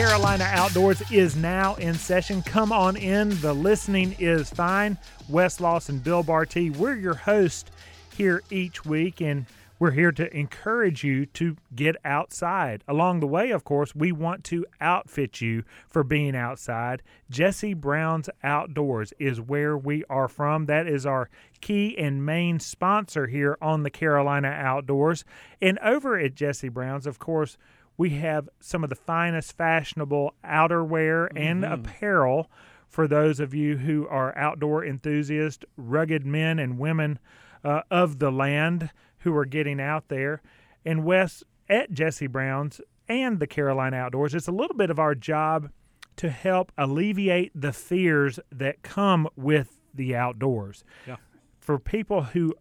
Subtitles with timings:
[0.00, 2.40] Carolina Outdoors is now in session.
[2.40, 3.38] Come on in.
[3.40, 4.96] The listening is fine.
[5.28, 7.70] Wes Lawson, Bill Barty, we're your host
[8.16, 9.44] here each week, and
[9.78, 12.82] we're here to encourage you to get outside.
[12.88, 17.02] Along the way, of course, we want to outfit you for being outside.
[17.28, 20.64] Jesse Brown's Outdoors is where we are from.
[20.64, 21.28] That is our
[21.60, 25.26] key and main sponsor here on the Carolina Outdoors.
[25.60, 27.58] And over at Jesse Brown's, of course,
[28.00, 31.70] we have some of the finest fashionable outerwear and Mhm.
[31.74, 32.50] apparel
[32.88, 37.18] for those of you who are outdoor enthusiasts, rugged men and women
[37.62, 40.40] uh, of the land who are getting out there.
[40.82, 45.14] And Wes, at Jesse Brown's and the Carolina Outdoors, it's a little bit of our
[45.14, 45.68] job
[46.16, 50.84] to help alleviate the fears that come with the outdoors.
[51.06, 51.16] Yeah.
[51.58, 52.54] For people who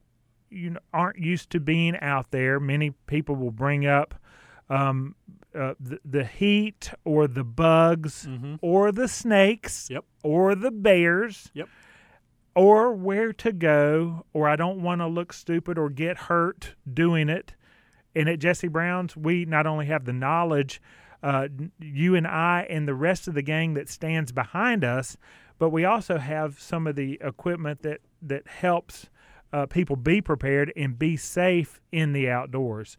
[0.50, 4.16] you know, aren't used to being out there, many people will bring up
[4.70, 5.16] um,
[5.56, 8.56] uh, the, the heat or the bugs Mm-hmm.
[8.62, 10.06] or the snakes Yep.
[10.24, 11.68] or the bears Yep.
[12.56, 17.30] or where to go or I don't want to look stupid or get hurt doing
[17.30, 17.54] it.
[18.16, 20.82] And at Jesse Brown's, we not only have the knowledge,
[21.22, 21.48] uh,
[21.80, 25.18] you and I and the rest of the gang that stands behind us,
[25.58, 29.10] but we also have some of the equipment that that helps
[29.54, 32.98] uh, people be prepared and be safe in the outdoors.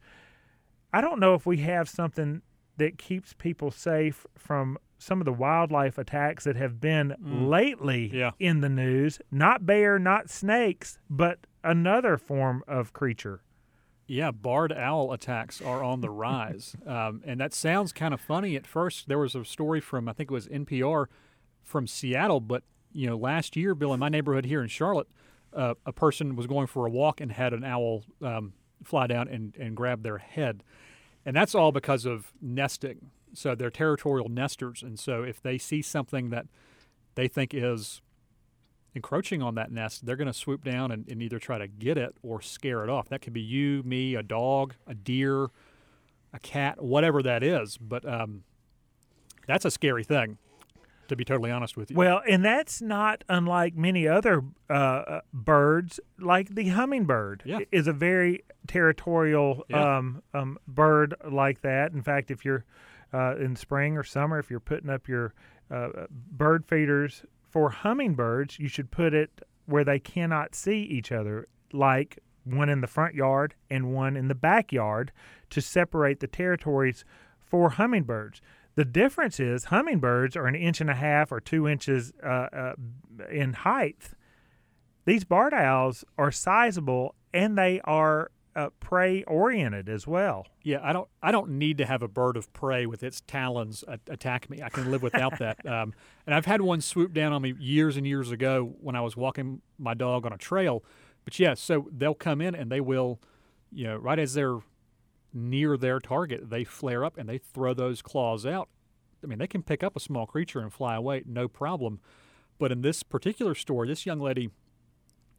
[0.92, 2.42] I don't know if we have something
[2.76, 7.48] that keeps people safe from some of the wildlife attacks that have been Mm.
[7.48, 8.32] lately Yeah.
[8.38, 9.20] in the news.
[9.30, 13.42] Not bear, not snakes, but another form of creature.
[14.06, 16.74] Yeah, barred owl attacks are on the rise.
[16.86, 19.08] Um, and that sounds kind of funny at first.
[19.08, 21.06] There was a story from, I think it was NPR
[21.62, 25.08] from Seattle, but, you know, last year, Bill, in my neighborhood here in Charlotte,
[25.52, 28.52] uh, a person was going for a walk and had an owl um,
[28.84, 30.62] fly down and, and grab their head.
[31.24, 33.10] And that's all because of nesting.
[33.34, 34.82] So they're territorial nesters.
[34.82, 36.46] And so if they see something that
[37.14, 38.00] they think is
[38.94, 41.96] encroaching on that nest, they're going to swoop down and, and either try to get
[41.96, 43.08] it or scare it off.
[43.08, 45.48] That could be you, me, a dog, a deer,
[46.32, 47.76] a cat, whatever that is.
[47.76, 48.42] But um,
[49.46, 50.38] that's a scary thing,
[51.10, 51.96] to be totally honest with you.
[51.96, 57.58] Well, and that's not unlike many other uh, uh, birds, like the hummingbird Yeah.
[57.70, 59.98] is a very territorial Yeah.
[59.98, 61.92] um, um, bird like that.
[61.92, 62.64] In fact, if you're
[63.12, 65.34] uh, in spring or summer, if you're putting up your
[65.70, 71.46] uh, bird feeders for hummingbirds, you should put it where they cannot see each other,
[71.72, 75.12] like one in the front yard and one in the backyard
[75.50, 77.04] to separate the territories
[77.40, 78.40] for hummingbirds.
[78.80, 82.72] The difference is hummingbirds are an inch and a half or two inches uh, uh,
[83.30, 84.12] in height.
[85.04, 90.46] These barred owls are sizable and they are uh, prey oriented as well.
[90.62, 93.84] yeah, I don't, I don't need to have a bird of prey with its talons
[93.86, 94.62] a- attack me.
[94.62, 95.58] I can live without that.
[95.66, 95.92] Um,
[96.24, 99.14] and I've had one swoop down on me years and years ago when I was
[99.14, 100.82] walking my dog on a trail.
[101.26, 103.20] But yeah, so they'll come in and they will,
[103.70, 104.60] you know, right as they're
[105.32, 108.68] near their target, they flare up and they throw those claws out.
[109.22, 112.00] I mean, they can pick up a small creature and fly away, no problem.
[112.58, 114.50] But in this particular story, this young lady,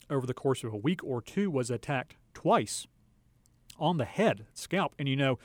[0.10, 2.88] over the course of a week or two, was attacked twice
[3.80, 4.94] on the head, scalp.
[5.00, 5.40] And you know,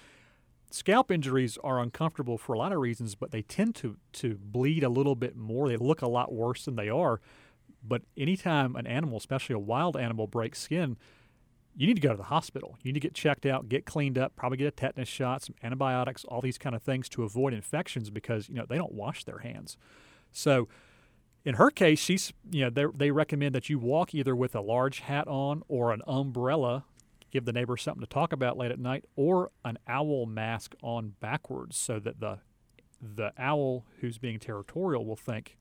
[0.71, 4.85] scalp injuries are uncomfortable for a lot of reasons, but they tend to, to bleed
[4.85, 5.69] a little bit more.
[5.69, 7.21] They look a lot worse than they are.
[7.83, 10.97] But anytime an animal, especially a wild animal, breaks skin,
[11.77, 12.77] you need to go to the hospital.
[12.83, 15.55] You need to get checked out, get cleaned up, probably get a tetanus shot, some
[15.63, 19.25] antibiotics, all these kind of things to avoid infections because you know they don't wash
[19.25, 19.77] their hands.
[20.33, 20.69] So,
[21.45, 25.01] in her case, she's you know they recommend that you walk either with a large
[25.01, 26.85] hat on or an umbrella,
[27.31, 31.15] give the neighbor something to talk about late at night, or an owl mask on
[31.21, 32.39] backwards so that the
[33.03, 35.59] the owl who's being territorial will think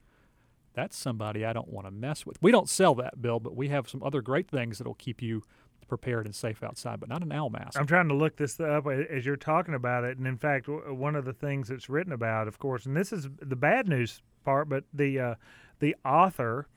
[0.74, 2.42] that's somebody I don't want to mess with.
[2.42, 5.44] We don't sell that, Bill, but we have some other great things that'll keep you
[5.88, 7.80] prepared and safe outside, but not an owl mask.
[7.80, 11.16] I'm trying to look this up as you're talking about it, and in fact, one
[11.16, 14.70] of the things that's written about, of course, and this is the bad news part,
[14.70, 15.36] but the uh,
[15.80, 16.68] the author.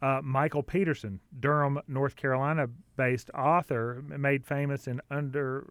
[0.00, 5.68] Uh, Michael Peterson, Durham, North Carolina-based author, made famous in Under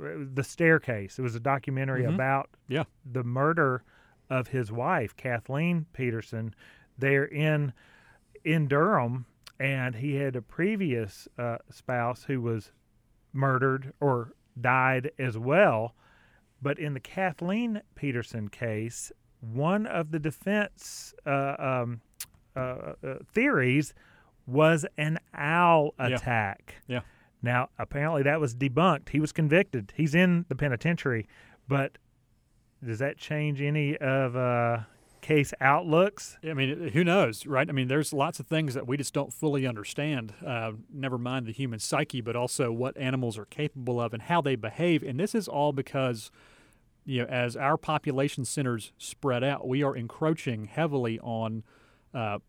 [0.00, 1.18] uh, the Staircase.
[1.18, 2.14] It was a documentary Mhm.
[2.14, 2.84] about Yeah.
[3.04, 3.82] the murder
[4.30, 6.54] of his wife, Kathleen Peterson,
[6.98, 7.72] there in
[8.44, 9.26] in Durham,
[9.58, 12.72] and he had a previous uh, spouse who was
[13.32, 15.94] murdered or died as well.
[16.62, 22.00] But in the Kathleen Peterson case, one of the defense uh, um,
[22.56, 22.94] uh, uh,
[23.32, 23.92] theories
[24.46, 26.06] was an owl Yeah.
[26.16, 26.76] attack.
[26.86, 27.00] Yeah.
[27.42, 29.10] Now, apparently, that was debunked.
[29.10, 29.92] He was convicted.
[29.96, 31.26] He's in the penitentiary,
[31.68, 31.98] but
[32.82, 34.78] does that change any of uh,
[35.24, 36.36] case outlooks?
[36.44, 37.66] I mean, who knows, right?
[37.66, 40.34] I mean, there's lots of things that we just don't fully understand.
[40.44, 44.42] Uh, never mind the human psyche, but also what animals are capable of and how
[44.42, 45.02] they behave.
[45.02, 46.30] And this is all because,
[47.06, 51.64] you know, as our population centers spread out, we are encroaching heavily on
[52.12, 52.40] uh,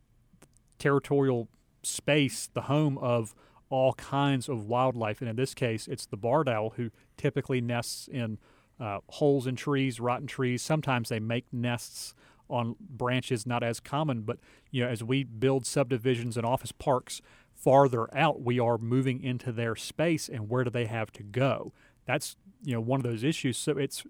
[0.77, 1.48] territorial
[1.81, 3.33] space, the home of
[3.69, 5.22] all kinds of wildlife.
[5.22, 8.38] And in this case, it's the barred owl who typically nests in
[8.81, 10.62] uh, holes in trees, rotten trees.
[10.62, 12.13] Sometimes they make nests
[12.50, 14.21] on branches, not as common.
[14.21, 14.39] But
[14.71, 17.21] you know, as we build subdivisions and office parks
[17.53, 21.74] farther out, we are moving into their space, and where do they have to go?
[22.06, 23.57] That's you know one of those issues.
[23.57, 24.03] So it's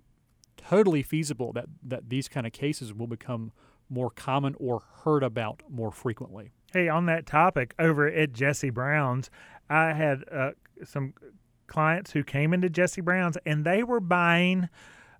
[0.57, 3.51] totally feasible that that these kind of cases will become
[3.89, 6.51] more common or heard about more frequently.
[6.73, 9.29] Hey, on that topic, over at Jesse Brown's,
[9.69, 10.51] I had uh,
[10.83, 11.13] some
[11.67, 14.69] clients who came into Jesse Brown's and they were buying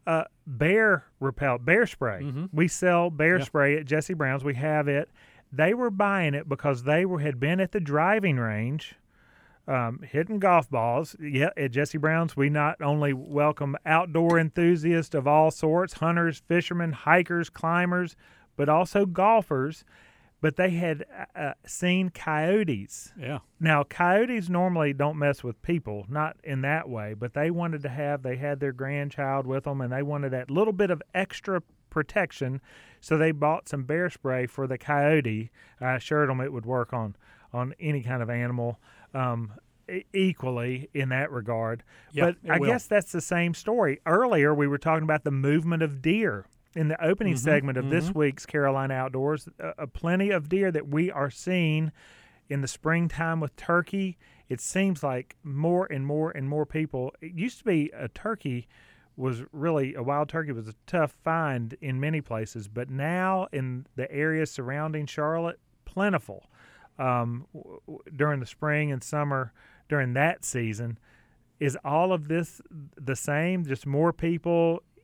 [0.08, 2.22] uh, bear repel, bear spray.
[2.24, 2.46] Mm-hmm.
[2.52, 3.44] We sell bear Yeah.
[3.46, 4.44] spray at Jesse Brown's.
[4.44, 5.10] We have it.
[5.52, 8.96] They were buying it because they were had been at the driving range,
[9.68, 11.16] um, hitting golf balls.
[11.20, 16.92] Yeah, at Jesse Brown's, we not only welcome outdoor enthusiasts of all sorts, hunters, fishermen,
[16.92, 18.16] hikers, climbers,
[18.58, 19.86] but also golfers.
[20.46, 21.06] But they had
[21.36, 23.12] uh, seen coyotes.
[23.20, 23.40] Yeah.
[23.60, 27.90] Now, coyotes normally don't mess with people, not in that way, but they wanted to
[27.90, 31.64] have, they had their grandchild with them and they wanted that little bit of extra
[31.90, 32.62] protection.
[33.02, 35.50] So they bought some bear spray for the coyote.
[35.82, 37.16] I assured them it would work on,
[37.52, 38.80] on any kind of animal
[39.16, 39.52] um,
[40.14, 41.82] equally in that regard.
[42.12, 42.68] Yeah, but I will.
[42.68, 44.00] guess that's the same story.
[44.06, 46.46] Earlier, we were talking about the movement of deer.
[46.76, 48.16] In the opening Mhm, segment of this mhm.
[48.16, 51.92] week's Carolina Outdoors, uh, uh, plenty of deer that we are seeing
[52.50, 54.18] in the springtime with turkey.
[54.50, 57.14] It seems like more and more and more people.
[57.22, 58.68] It used to be a turkey
[59.18, 63.88] was really a wild turkey was a tough find in many places, but now in
[63.96, 66.50] the areas surrounding Charlotte, plentiful
[67.00, 69.54] um, w- w- during the spring and summer
[69.88, 70.98] during that season.
[71.62, 72.62] Is all of this
[72.98, 73.64] the same?
[73.66, 74.95] Just more people m- s- m-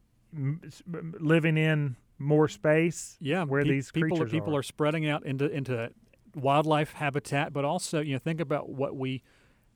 [1.19, 3.17] living in more space?
[3.19, 4.59] Yeah, where pe- these people people are.
[4.59, 5.91] are spreading out into into
[6.35, 9.23] wildlife habitat, but also you know think about what we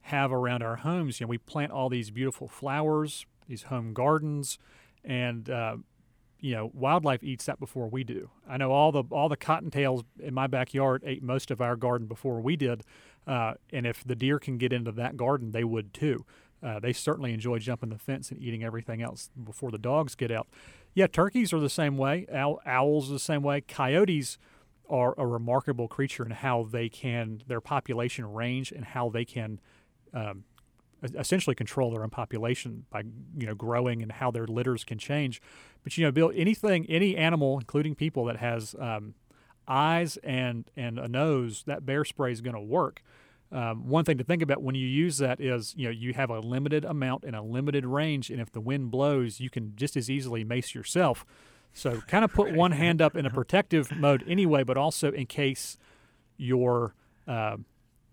[0.01, 1.19] have around our homes.
[1.19, 4.59] You know, we plant all these beautiful flowers, these home gardens,
[5.03, 5.77] and uh,
[6.39, 8.29] you know wildlife eats that before we do.
[8.47, 12.07] I know all the all the cottontails in my backyard ate most of our garden
[12.07, 12.83] before we did,
[13.27, 16.25] uh, and if the deer can get into that garden, they would too.
[16.65, 20.31] Uh, they certainly enjoy jumping the fence and eating everything else before the dogs get
[20.31, 20.47] out.
[20.95, 22.25] Yeah, turkeys are the same way.
[22.33, 23.61] Owl, owls are the same way.
[23.61, 24.37] Coyotes
[24.89, 29.59] are a remarkable creature in how they can their population range and how they can
[30.13, 30.43] um,
[31.03, 33.03] essentially control their own population by
[33.37, 35.41] you know growing and how their litters can change.
[35.83, 39.13] But you know, Bill, anything, any animal, including people, that has um,
[39.67, 43.03] eyes and and a nose, that bear spray is going to work.
[43.51, 46.29] Um, one thing to think about when you use that is, you know, you have
[46.29, 49.95] a limited amount and a limited range, and if the wind blows, you can just
[49.95, 51.25] as easily mace yourself.
[51.73, 55.27] So, kind of put one hand up in a protective mode anyway, but also in
[55.27, 55.77] case
[56.37, 56.95] your
[57.27, 57.57] uh,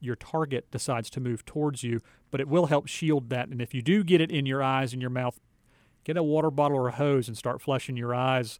[0.00, 2.00] your target decides to move towards you.
[2.30, 3.48] But it will help shield that.
[3.48, 5.40] And if you do get it in your eyes and your mouth,
[6.04, 8.58] get a water bottle or a hose and start flushing your eyes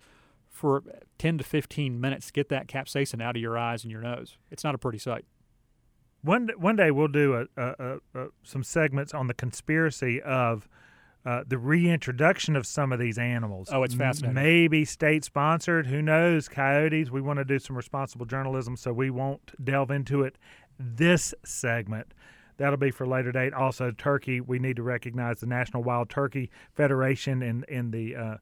[0.48, 0.82] for
[1.18, 2.30] 10 to 15 minutes.
[2.30, 4.36] Get that capsaicin out of your eyes and your nose.
[4.50, 5.24] It's not a pretty sight.
[6.22, 10.68] One one day we'll do a, a, a, some segments on the conspiracy of
[11.24, 13.68] uh, the reintroduction of some of these animals.
[13.72, 14.34] Oh, it's M- fascinating.
[14.34, 15.86] Maybe state sponsored.
[15.86, 16.48] Who knows?
[16.48, 17.10] Coyotes.
[17.10, 20.36] We want to do some responsible journalism, so we won't delve into it
[20.78, 22.14] this segment.
[22.56, 23.52] That'll be for later date.
[23.52, 24.40] Also, turkey.
[24.40, 28.16] We need to recognize the National Wild Turkey Federation and and the.
[28.16, 28.36] Uh,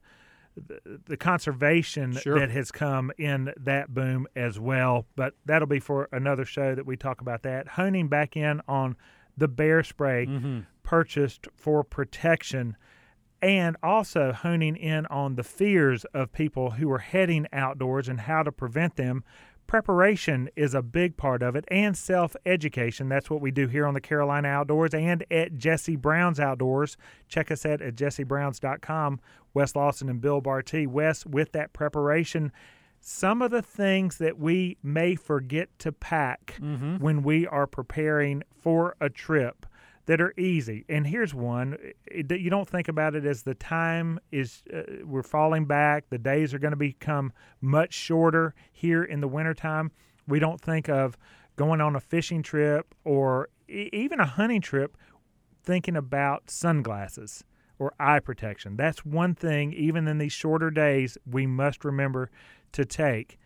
[1.05, 2.39] the, conservation Sure.
[2.39, 5.05] that has come in that boom as well.
[5.15, 7.67] But that'll be for another show that we talk about that.
[7.69, 8.95] Honing back in on
[9.37, 10.59] the bear spray Mm-hmm.
[10.83, 12.75] purchased for protection
[13.41, 18.43] and also honing in on the fears of people who are heading outdoors and how
[18.43, 19.23] to prevent them.
[19.71, 23.07] Preparation is a big part of it and self education.
[23.07, 26.97] That's what we do here on the Carolina Outdoors and at Jesse Brown's Outdoors.
[27.29, 29.21] Check us out at jessebrowns.com.
[29.53, 30.85] Wes Lawson and Bill Barty.
[30.85, 32.51] Wes, with that preparation,
[32.99, 36.97] some of the things that we may forget to pack Mm-hmm.
[36.97, 39.65] when we are preparing for a trip
[40.05, 40.85] that are easy.
[40.89, 41.77] And here's one
[42.25, 46.17] that you don't think about it as the time is, uh, we're falling back, the
[46.17, 49.91] days are going to become much shorter here in the wintertime.
[50.27, 51.17] We don't think of
[51.55, 54.97] going on a fishing trip or even a hunting trip
[55.63, 57.43] thinking about sunglasses
[57.79, 58.75] or eye protection.
[58.75, 62.29] That's one thing, even in these shorter days, we must remember
[62.73, 63.37] to take.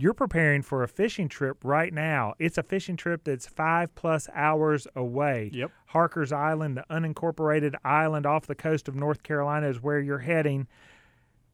[0.00, 2.32] You're preparing for a fishing trip right now.
[2.38, 5.50] It's a fishing trip that's five plus hours away.
[5.52, 5.70] Yep.
[5.88, 10.68] Harker's Island, the unincorporated island off the coast of North Carolina, is where you're heading.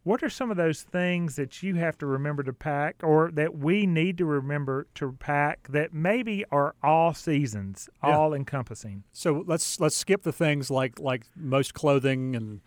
[0.04, 3.58] What are some of those things that you have to remember to pack or that
[3.58, 8.16] we need to remember to pack that maybe are all seasons, Yeah.
[8.16, 9.02] all encompassing?
[9.10, 12.60] So let's let's skip the things like like most clothing and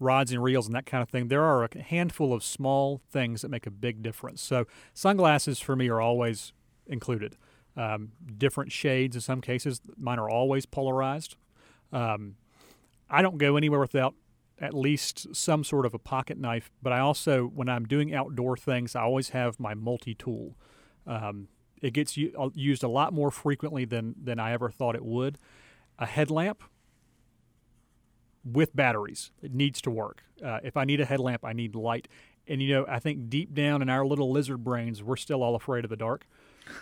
[0.00, 1.28] rods and reels and that kind of thing.
[1.28, 4.40] There are a handful of small things that make a big difference.
[4.42, 6.52] So sunglasses for me are always
[6.86, 7.36] included.
[7.76, 9.80] Um, different shades in some cases.
[9.96, 11.36] Mine are always polarized.
[11.92, 12.36] Um,
[13.08, 14.14] I don't go anywhere without
[14.60, 16.70] at least some sort of a pocket knife.
[16.82, 20.56] But I also, when I'm doing outdoor things, I always have my multi tool.
[21.06, 21.48] Um,
[21.80, 25.38] it gets uh, used a lot more frequently than than I ever thought it would.
[25.98, 26.62] A headlamp
[28.52, 29.30] with batteries.
[29.42, 30.22] It needs to work.
[30.44, 32.08] Uh, if I need a headlamp, I need light.
[32.46, 35.54] And you know, I think deep down in our little lizard brains, we're still all
[35.54, 36.26] afraid of the dark.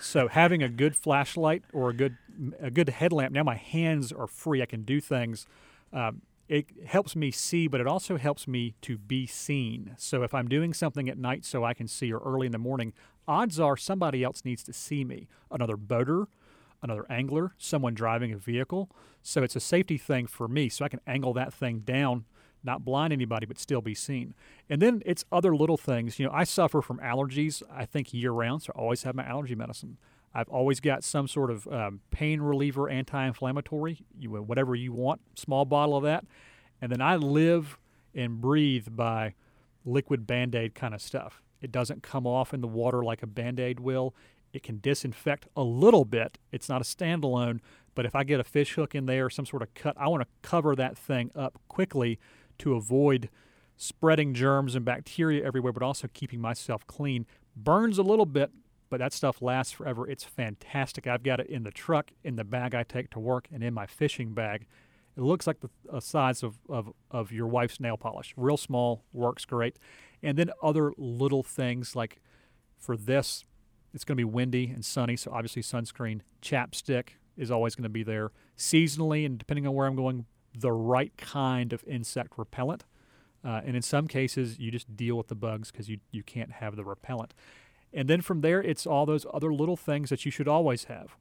[0.00, 2.16] So having a good flashlight or a good
[2.60, 3.32] a good headlamp.
[3.32, 4.62] Now my hands are free.
[4.62, 5.46] I can do things.
[5.92, 9.94] Um, it helps me see, but it also helps me to be seen.
[9.98, 12.58] So if I'm doing something at night so I can see or early in the
[12.58, 12.92] morning,
[13.26, 15.26] odds are somebody else needs to see me.
[15.50, 16.28] Another boater,
[16.82, 18.90] another angler, someone driving a vehicle.
[19.22, 20.68] So it's a safety thing for me.
[20.68, 22.24] So I can angle that thing down,
[22.62, 24.34] not blind anybody, but still be seen.
[24.68, 26.18] And then it's other little things.
[26.18, 29.24] You know, I suffer from allergies, I think year round, so I always have my
[29.24, 29.98] allergy medicine.
[30.34, 35.64] I've always got some sort of um, pain reliever, anti-inflammatory, you, whatever you want, small
[35.64, 36.26] bottle of that.
[36.82, 37.78] And then I live
[38.14, 39.34] and breathe by
[39.84, 41.42] liquid Band-Aid kind of stuff.
[41.62, 44.14] It doesn't come off in the water like a Band-Aid will.
[44.56, 46.38] It can disinfect a little bit.
[46.50, 47.60] It's not a standalone,
[47.94, 50.22] but if I get a fish hook in there, some sort of cut, I want
[50.22, 52.18] to cover that thing up quickly
[52.60, 53.28] to avoid
[53.76, 57.26] spreading germs and bacteria everywhere, but also keeping myself clean.
[57.54, 58.50] Burns a little bit,
[58.88, 60.08] but that stuff lasts forever.
[60.08, 61.06] It's fantastic.
[61.06, 63.74] I've got it in the truck, in the bag I take to work, and in
[63.74, 64.66] my fishing bag.
[65.18, 68.32] It looks like the uh, size of, of, of your wife's nail polish.
[68.38, 69.78] Real small, works great.
[70.22, 72.22] And then other little things like
[72.78, 73.44] for this,
[73.96, 76.20] it's going to be windy and sunny, so obviously sunscreen.
[76.42, 78.30] Chapstick is always going to be there.
[78.54, 82.84] Seasonally, and depending on where I'm going, the right kind of insect repellent.
[83.42, 86.52] Uh, and in some cases, you just deal with the bugs because you, you can't
[86.52, 87.32] have the repellent.
[87.90, 91.16] And then from there, it's all those other little things that you should always have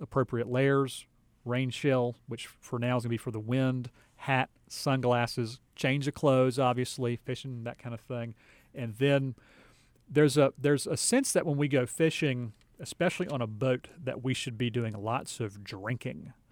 [0.00, 1.06] appropriate layers,
[1.44, 6.06] rain shell, which for now is going to be for the wind, hat, sunglasses, change
[6.06, 8.36] of clothes, obviously, fishing, that kind of thing.
[8.76, 9.34] And then
[10.10, 14.22] there's a there's a sense that when we go fishing, especially on a boat, that
[14.22, 16.32] we should be doing lots of drinking.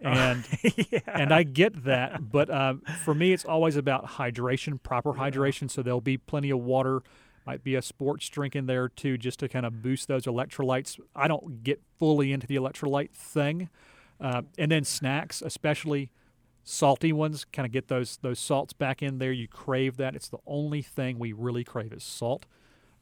[0.00, 0.44] And
[0.90, 0.98] yeah.
[1.06, 5.70] and I get that, but um, for me, it's always about hydration, proper hydration.
[5.70, 7.02] So there'll be plenty of water,
[7.46, 10.98] might be a sports drink in there too, just to kind of boost those electrolytes.
[11.14, 13.70] I don't get fully into the electrolyte thing,
[14.20, 16.10] uh, and then snacks, especially
[16.64, 19.32] salty ones, kind of get those those salts back in there.
[19.32, 20.14] You crave that.
[20.16, 22.46] It's the only thing we really crave is salt.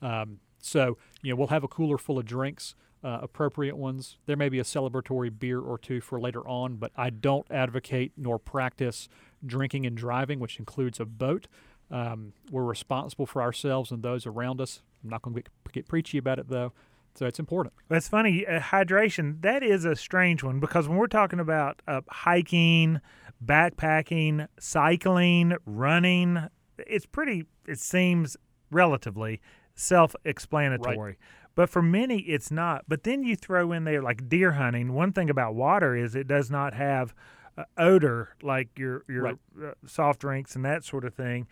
[0.03, 4.19] Um, so you know we'll have a cooler full of drinks uh, appropriate ones.
[4.27, 8.13] There may be a celebratory beer or two for later on, but I don't advocate
[8.17, 9.09] nor practice
[9.45, 11.49] drinking and driving, which includes a boat.
[11.91, 14.83] Um, we're responsible for ourselves and those around us.
[15.03, 15.43] I'm not going to
[15.73, 16.73] get, preachy about it though,
[17.15, 17.75] so it's important.
[17.89, 18.47] That's funny.
[18.47, 23.01] Uh, hydration, that is a strange one because when we're talking about uh, hiking,
[23.45, 26.47] backpacking, cycling, running,
[26.79, 28.37] it's pretty, it seems
[28.71, 29.41] relatively
[29.75, 31.19] self explanatory.
[31.55, 32.85] But for many, it's not.
[32.89, 34.95] But then you throw in there like deer hunting.
[34.95, 37.15] One thing about water is it does not have
[37.59, 39.37] uh, odor like your your Right.
[39.63, 41.47] uh, soft drinks and that sort of thing.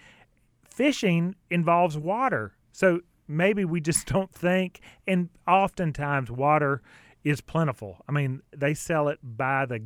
[0.64, 4.80] Fishing involves water, so maybe we just don't think.
[5.06, 6.80] And oftentimes, water
[7.24, 7.98] is plentiful.
[8.08, 9.82] I mean, they sell it by the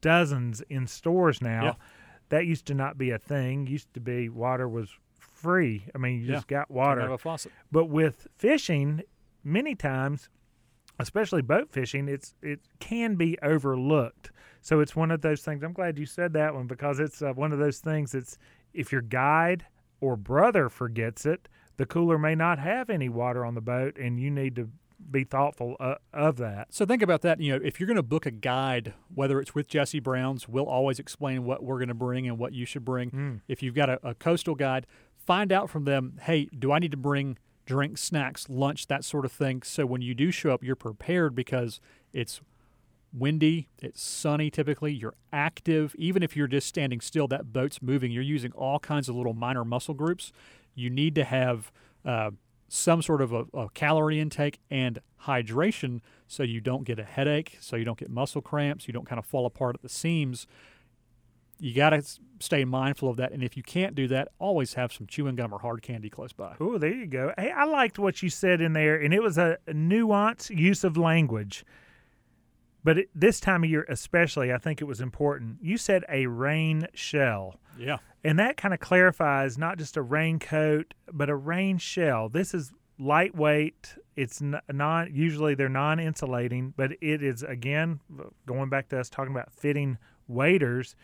[0.00, 1.64] dozens in stores now.
[1.64, 1.72] Yeah.
[2.30, 3.66] That used to not be a thing.
[3.66, 4.90] Used to be water was
[5.38, 5.86] free.
[5.94, 6.34] I mean, you Yeah.
[6.34, 7.00] just got water.
[7.00, 7.52] out of a faucet.
[7.70, 9.02] But with fishing,
[9.44, 10.28] many times,
[10.98, 14.30] especially boat fishing, it's it can be overlooked.
[14.60, 15.62] So it's one of those things.
[15.62, 18.12] I'm glad you said that one because it's uh, one of those things.
[18.12, 18.36] That's
[18.74, 19.66] if your guide
[20.00, 24.18] or brother forgets it, the cooler may not have any water on the boat, and
[24.20, 24.68] you need to
[25.10, 26.74] be thoughtful uh, of that.
[26.74, 27.40] So think about that.
[27.40, 30.66] You know, if you're going to book a guide, whether it's with Jesse Brown's, we'll
[30.66, 33.10] always explain what we're going to bring and what you should bring.
[33.12, 33.40] Mm.
[33.46, 34.86] If you've got a, a coastal guide,
[35.28, 36.18] find out from them.
[36.22, 39.60] Hey, do I need to bring drinks, snacks, lunch, that sort of thing?
[39.60, 41.82] So when you do show up, you're prepared because
[42.14, 42.40] it's
[43.12, 45.94] windy, it's sunny typically, you're active.
[45.98, 48.10] Even if you're just standing still, that boat's moving.
[48.10, 50.32] You're using all kinds of little minor muscle groups.
[50.74, 51.70] You need to have
[52.06, 52.30] uh,
[52.68, 57.58] some sort of a, a, calorie intake and hydration so you don't get a headache,
[57.60, 60.46] so you don't get muscle cramps, you don't kind of fall apart at the seams.
[61.58, 62.02] You got to
[62.40, 63.32] stay mindful of that.
[63.32, 66.32] And if you can't do that, always have some chewing gum or hard candy close
[66.32, 66.56] by.
[66.60, 67.32] Oh, there you go.
[67.36, 70.96] Hey, I liked what you said in there, and it was a, nuanced use of
[70.96, 71.64] language.
[72.84, 75.58] But it, this time of year, especially, I think it was important.
[75.60, 77.56] You said a rain shell.
[77.76, 77.98] Yeah.
[78.24, 82.28] And that kind of clarifies not just a raincoat, but a rain shell.
[82.28, 83.94] This is lightweight.
[84.16, 88.00] It's not usually they're non-insulating, but it is again
[88.46, 90.96] going back to us talking about fitting waders.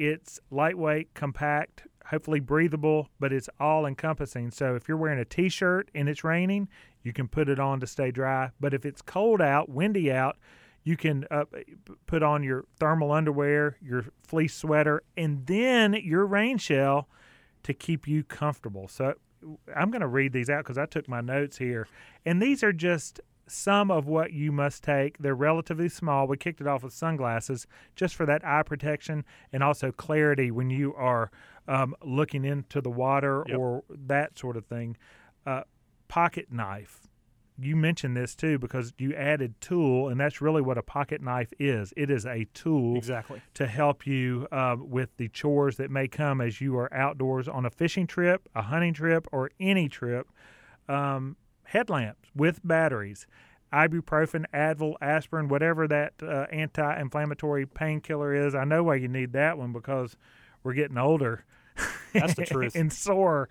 [0.00, 4.50] It's lightweight, compact, hopefully breathable, but it's all encompassing.
[4.50, 6.68] So if you're wearing a t-shirt and it's raining,
[7.02, 8.48] you can put it on to stay dry.
[8.58, 10.38] But if it's cold out, windy out,
[10.84, 11.44] you can uh,
[12.06, 17.06] put on your thermal underwear, your fleece sweater, and then your rain shell
[17.64, 18.88] to keep you comfortable.
[18.88, 19.12] So
[19.76, 21.86] I'm going to read these out because I took my notes here.
[22.24, 25.18] And these are just some of what you must take.
[25.18, 26.26] They're relatively small.
[26.26, 27.66] We kicked it off with sunglasses
[27.96, 31.30] just for that eye protection and also clarity when you are
[31.68, 33.58] um, looking into the water yep.
[33.58, 34.96] or that sort of thing.
[35.46, 35.62] Uh,
[36.08, 37.08] pocket knife
[37.64, 41.52] you mentioned this too because you added tool, and that's really what a pocket knife
[41.58, 41.92] is.
[41.96, 46.40] It is a tool exactly to help you uh, with the chores that may come
[46.40, 50.28] as you are outdoors on a fishing trip, a hunting trip, or any trip.
[50.88, 51.36] Um,
[51.70, 53.26] headlamps with batteries,
[53.72, 58.54] ibuprofen, Advil, aspirin, whatever that uh, anti-inflammatory painkiller is.
[58.54, 60.16] I know why you need that one because
[60.64, 61.44] we're getting older.
[62.12, 62.74] That's the truth.
[62.74, 63.48] and sore.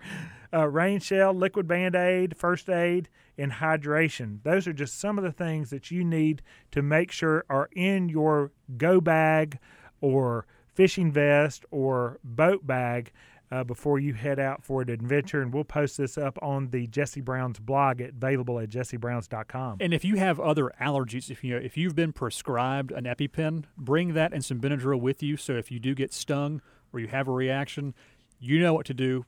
[0.52, 3.08] Uh, rain shell, liquid band aid, first aid,
[3.38, 4.42] and hydration.
[4.42, 8.10] Those are just some of the things that you need to make sure are in
[8.10, 9.58] your go bag
[10.02, 13.12] or fishing vest or boat bag
[13.50, 15.42] uh, before you head out for an adventure.
[15.42, 19.78] And we'll post this up on the Jesse Brown's blog, available at jessebrowns.com.
[19.80, 24.14] And if you have other allergies, if you if you've been prescribed an EpiPen, bring
[24.14, 25.36] that and some Benadryl with you.
[25.36, 27.94] So if you do get stung or you have a reaction,
[28.38, 29.24] you know what to do.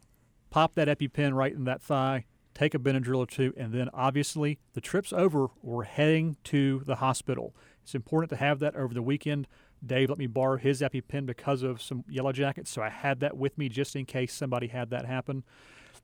[0.51, 4.59] Pop that EpiPen right in that thigh take a Benadryl or two, and then obviously
[4.75, 5.49] the trip's over.
[5.63, 7.55] We're heading to the hospital.
[7.83, 9.49] It's important to have that over the weekend.
[9.85, 13.37] Dave let me borrow his EpiPen because of some yellow jackets, so I had that
[13.37, 15.45] with me just in case somebody had that happen.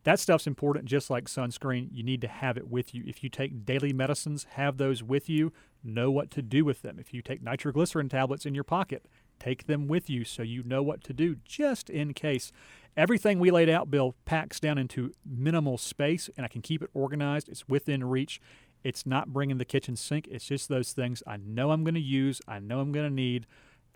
[0.04, 1.88] That stuff's important, just like sunscreen.
[1.92, 3.02] You need to have it with you.
[3.06, 5.52] If you take daily medicines, have those with you.
[5.82, 6.98] Know what to do with them.
[6.98, 9.06] If you take nitroglycerin tablets in your pocket,
[9.38, 12.52] take them with you so you know what to do just in case.
[12.96, 16.90] Everything we laid out, Bill, packs down into minimal space, and I can keep it
[16.94, 17.48] organized.
[17.48, 18.40] It's within reach.
[18.84, 20.28] It's not bringing the kitchen sink.
[20.30, 23.14] It's just those things I know I'm going to use, I know I'm going to
[23.14, 23.46] need,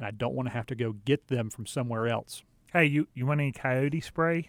[0.03, 2.43] and I don't want to have to go get them from somewhere else.
[2.73, 4.49] Hey, you, you want any coyote spray?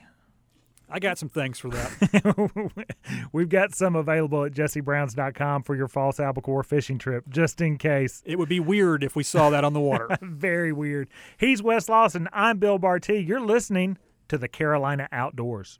[0.89, 2.87] I got some things for that.
[3.31, 8.23] We've got some available at jessebrowns.com for your false albacore fishing trip, just in case.
[8.25, 10.09] It would be weird if we saw that on the water.
[10.21, 11.07] Very weird.
[11.37, 12.27] He's Wes Lawson.
[12.33, 13.19] I'm Bill Barty.
[13.19, 15.79] You're listening to the Carolina Outdoors.